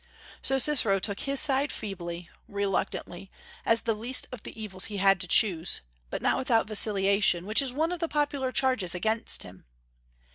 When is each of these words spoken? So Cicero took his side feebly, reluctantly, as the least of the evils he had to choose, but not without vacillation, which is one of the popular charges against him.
So 0.41 0.57
Cicero 0.57 0.97
took 0.97 1.19
his 1.19 1.39
side 1.39 1.71
feebly, 1.71 2.27
reluctantly, 2.47 3.29
as 3.67 3.83
the 3.83 3.93
least 3.93 4.27
of 4.31 4.41
the 4.41 4.59
evils 4.59 4.85
he 4.85 4.97
had 4.97 5.21
to 5.21 5.27
choose, 5.27 5.81
but 6.09 6.23
not 6.23 6.39
without 6.39 6.65
vacillation, 6.67 7.45
which 7.45 7.61
is 7.61 7.71
one 7.71 7.91
of 7.91 7.99
the 7.99 8.07
popular 8.09 8.51
charges 8.51 8.95
against 8.95 9.43
him. 9.43 9.63